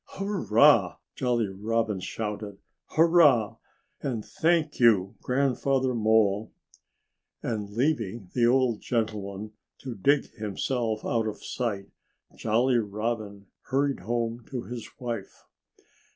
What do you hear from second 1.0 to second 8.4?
Jolly Robin shouted. "Hurrah and thank you, Grandfather Mole!" And leaving